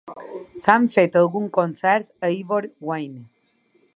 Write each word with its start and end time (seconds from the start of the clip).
S'han 0.63 0.87
fet 0.95 1.17
alguns 1.21 1.51
concerts 1.59 2.09
a 2.27 2.31
Ivor 2.39 2.69
Wynne. 2.93 3.25